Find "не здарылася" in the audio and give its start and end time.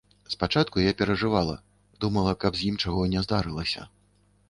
3.17-3.91